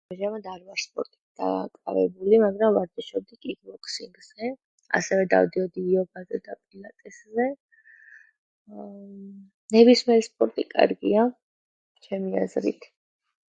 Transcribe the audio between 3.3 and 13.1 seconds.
კიმბოქსინგზე, ასევე დავდიოდი იოგაზე და პილატესზე, ნებისმიერი სპორტი კარგია ჩემი აზრით.